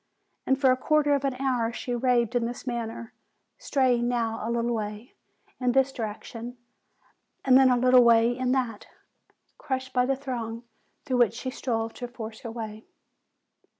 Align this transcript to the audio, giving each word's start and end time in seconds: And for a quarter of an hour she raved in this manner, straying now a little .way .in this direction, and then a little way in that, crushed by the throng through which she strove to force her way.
And 0.47 0.59
for 0.59 0.71
a 0.71 0.77
quarter 0.77 1.13
of 1.13 1.23
an 1.25 1.35
hour 1.35 1.71
she 1.71 1.93
raved 1.93 2.33
in 2.35 2.45
this 2.47 2.65
manner, 2.65 3.13
straying 3.59 4.07
now 4.07 4.39
a 4.41 4.49
little 4.49 4.73
.way 4.73 5.13
.in 5.59 5.73
this 5.73 5.91
direction, 5.91 6.57
and 7.45 7.55
then 7.55 7.69
a 7.69 7.77
little 7.77 8.03
way 8.03 8.35
in 8.35 8.51
that, 8.51 8.87
crushed 9.59 9.93
by 9.93 10.07
the 10.07 10.15
throng 10.15 10.63
through 11.05 11.17
which 11.17 11.35
she 11.35 11.51
strove 11.51 11.93
to 11.93 12.07
force 12.07 12.39
her 12.39 12.49
way. 12.49 12.83